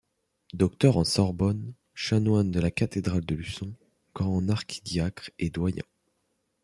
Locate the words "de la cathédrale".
2.49-3.23